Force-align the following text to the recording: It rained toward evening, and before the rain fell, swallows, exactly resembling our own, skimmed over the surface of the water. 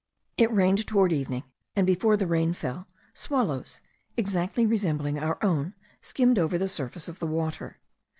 It 0.35 0.51
rained 0.51 0.87
toward 0.87 1.13
evening, 1.13 1.43
and 1.75 1.85
before 1.85 2.17
the 2.17 2.25
rain 2.25 2.55
fell, 2.55 2.87
swallows, 3.13 3.81
exactly 4.17 4.65
resembling 4.65 5.19
our 5.19 5.37
own, 5.45 5.75
skimmed 6.01 6.39
over 6.39 6.57
the 6.57 6.67
surface 6.67 7.07
of 7.07 7.19
the 7.19 7.27
water. 7.27 7.77